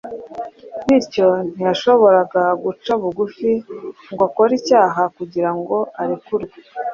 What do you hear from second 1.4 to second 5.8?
ntiyashoboraga guca bugufi ngo akore icyaha kugira ngo